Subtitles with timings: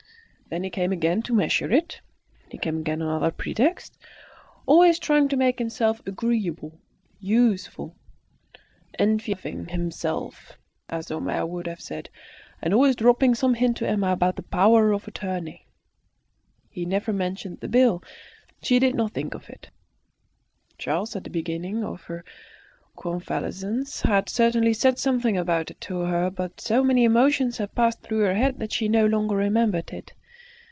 [0.49, 2.01] Then he came again to measure it;
[2.49, 3.97] he came again on other pretexts,
[4.65, 6.77] always trying to make himself agreeable,
[7.21, 7.95] useful,
[8.99, 10.57] "enfeoffing himself,"
[10.89, 12.09] as Homais would have said,
[12.61, 15.67] and always dropping some hint to Emma about the power of attorney.
[16.69, 18.03] He never mentioned the bill;
[18.61, 19.69] she did not think of it.
[20.77, 22.25] Charles, at the beginning of her
[22.97, 28.01] convalescence, had certainly said something about it to her, but so many emotions had passed
[28.01, 30.11] through her head that she no longer remembered it.